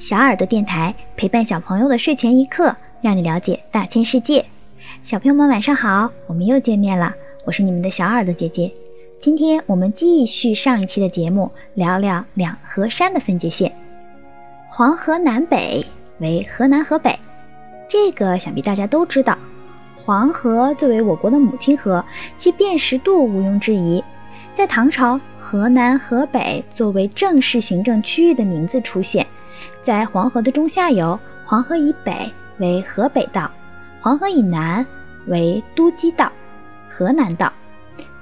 [0.00, 4.46] 小耳朵电台陪伴小朋友的睡前一刻，让你了解大千世界。
[5.02, 8.72] 小朋友们晚上好，我们又见面了，我是你们的小耳朵姐姐。
[9.18, 13.70] 今天我们继续上一期的节目，聊聊两河山的分界线。
[14.70, 15.84] 黄河南北
[16.18, 17.18] 为河南河北，
[17.86, 19.36] 这个想必大家都知道。
[20.02, 22.02] 黄河作为我国的母亲河，
[22.36, 24.02] 其辨识度毋庸置疑。
[24.54, 29.26] 在唐朝，河南、河北作为正式行政区域的名字出现。
[29.80, 33.50] 在黄河的中下游，黄河以北为河北道，
[34.00, 34.84] 黄河以南
[35.26, 36.30] 为都畿道、
[36.88, 37.52] 河南道。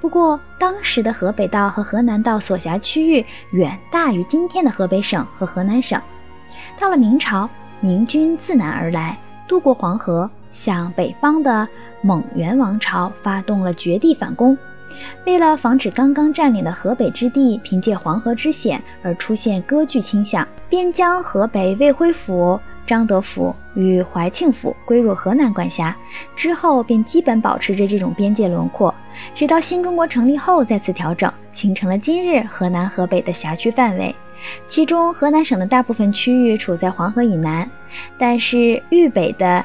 [0.01, 6.01] 不过，当时的河北道和河南道所辖区域远大于今天的河北省和河南省。
[6.79, 7.49] 到了明朝，
[7.81, 9.17] 明军自南而来，
[9.47, 11.67] 渡过黄河，向北方的
[12.01, 14.57] 蒙元王朝发动了绝地反攻。
[15.25, 25.95] 为了防止刚刚占领的河北之地凭借黄河之险而出现割据倾向，便将河北魏辉府、张德府与怀庆府归入河南管辖。
[26.35, 28.93] 之后便基本保持着这种边界轮廓，
[29.35, 34.15] 直到新中国成立后再次调整，形成了今日河南、河北的辖区范围。
[34.65, 37.69] 其中，河南省的大部分区域处在黄河以南，
[38.17, 39.63] 但是豫北的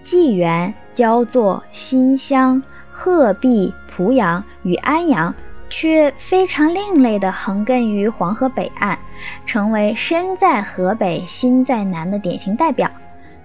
[0.00, 2.62] 济源、焦作、新乡。
[2.92, 5.34] 鹤壁、濮阳与安阳
[5.68, 8.98] 却非常另类的横亘于黄河北岸，
[9.46, 12.90] 成为身在河北心在南的典型代表。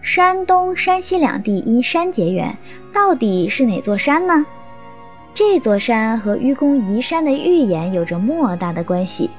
[0.01, 2.55] 山东、山西两地因山结缘，
[2.93, 4.45] 到底是哪座山呢？
[5.33, 9.29] 这座山和愚公移山的预言有着莫大的关系。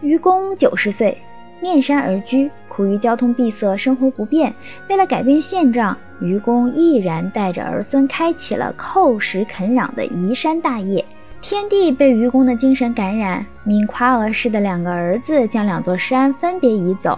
[0.00, 1.16] 愚公九十岁，
[1.60, 4.54] 面山而居，苦于交通闭塞，生活不便，
[4.88, 5.96] 为了改变现状。
[6.20, 11.04] 愚公毅然带着儿孙开启了叩石垦壤的移山大业，
[11.40, 17.16] 天帝被愚公的精神感染，命夸娥氏的两个儿子将两座山分别移走，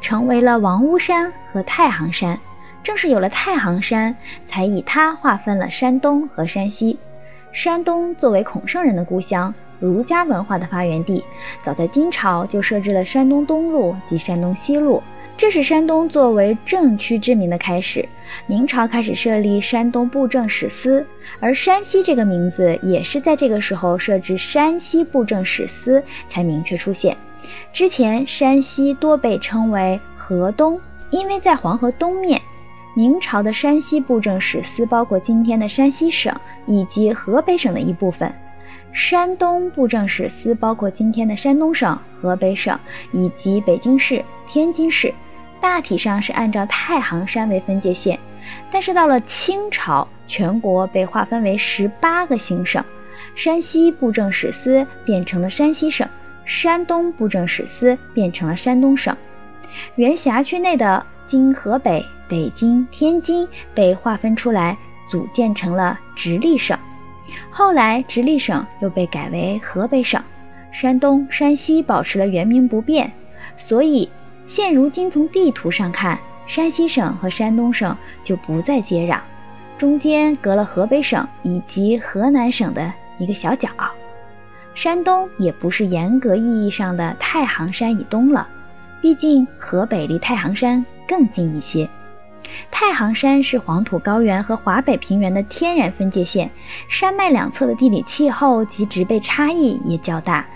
[0.00, 2.38] 成为了王屋山和太行山。
[2.82, 6.98] 正是有了太行山，才以它划分了山东和山西。
[7.52, 11.24] 山东作为孔圣人的故乡，儒家文化的发源地，
[11.60, 15.02] 早在金朝就设置了山东东路及山东西路。
[15.36, 18.08] 这是山东作为政区之名的开始。
[18.46, 21.04] 明朝开始设立山东布政使司，
[21.40, 27.16] 而山西这个名字也是在这个时候设置山西布政使司才明确出现。
[27.72, 32.40] 之前山西多被称为河东，因为在黄河东面。
[32.94, 36.30] 明朝的山西布政使司包括今天的山西省
[36.66, 38.30] 以及河北省的一部分，
[38.92, 42.78] 山东布政使司包括今天的山东省、河北省
[43.12, 44.22] 以及北京市。
[44.46, 45.12] 天津市
[45.62, 48.18] 大体上是按照太行山为分界线，
[48.70, 52.84] 但是到了清朝，全国被划分为十八个行省，
[53.34, 56.06] 山西布政使司变成了山西省，
[56.44, 59.16] 山东布政使司变成了山东省，
[59.96, 64.76] 原辖区内的今河北、北京、天津被划分出来，
[65.08, 66.78] 组建成了直隶省。
[67.50, 70.22] 后来，直隶省又被改为河北省，
[70.70, 73.12] 山东、山西保持了原名不变，
[73.56, 74.08] 所以。
[74.44, 76.18] 现如今从地图上看，
[76.48, 79.20] 山西省和山东省就不再接壤，
[79.78, 83.68] 中间隔了河北省以及河南省的一个小角。
[84.74, 88.46] 山东也不是严格意义上的太行山以东了，
[89.00, 91.88] 毕竟河北离太行山更近一些。
[92.70, 96.50] 太行山是黄土高原和华北平原的天然分界线，
[96.88, 100.46] 山脉两侧的地理气候及植被差异也较大。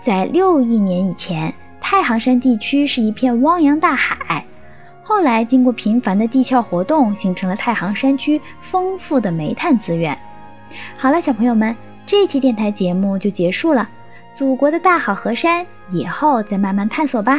[0.00, 1.52] 在六亿年以前。
[1.86, 4.42] 太行山地区是一片汪洋大海，
[5.02, 10.18] 后来经过频繁的地壳活动，形成了太行山区丰富的煤炭资源。
[10.96, 13.86] 好了，小朋友们，这期电台节目就结束了。
[14.32, 17.38] 祖国的大好河山，以后再慢慢探索吧。